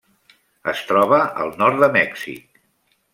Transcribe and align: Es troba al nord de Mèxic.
Es 0.71 0.79
troba 0.91 1.19
al 1.43 1.53
nord 1.59 1.83
de 1.83 1.91
Mèxic. 1.99 2.59